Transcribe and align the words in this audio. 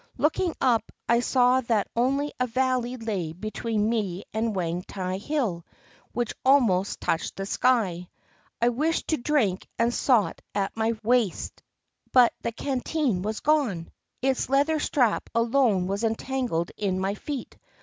Looking 0.17 0.55
up, 0.59 0.91
I 1.07 1.19
saw 1.19 1.61
that 1.61 1.87
only 1.95 2.33
a 2.39 2.47
valley 2.47 2.97
lay 2.97 3.33
between 3.33 3.87
me 3.87 4.23
and 4.33 4.55
Wang 4.55 4.81
tai 4.87 5.17
Hill, 5.19 5.63
which 6.11 6.33
almost 6.43 6.99
touched 6.99 7.35
the 7.35 7.45
sky. 7.45 8.09
I 8.59 8.69
wished 8.69 9.09
to 9.09 9.17
drink 9.17 9.67
and 9.77 9.93
sought 9.93 10.41
at 10.55 10.75
my 10.75 10.93
waist, 11.03 11.61
but 12.11 12.33
the 12.41 12.51
canteen 12.51 13.21
was 13.21 13.41
gone; 13.41 13.91
its 14.23 14.49
leather 14.49 14.79
strap 14.79 15.29
alone 15.35 15.85
was 15.85 16.03
entangled 16.03 16.71
in 16.77 16.99
my 16.99 17.13
feet. 17.13 17.59